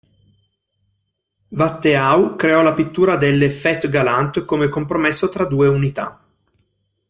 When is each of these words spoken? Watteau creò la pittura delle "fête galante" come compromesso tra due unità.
Watteau 1.49 2.35
creò 2.35 2.63
la 2.63 2.73
pittura 2.73 3.17
delle 3.17 3.51
"fête 3.51 3.87
galante" 3.87 4.45
come 4.45 4.67
compromesso 4.67 5.29
tra 5.29 5.45
due 5.45 5.67
unità. 5.67 6.19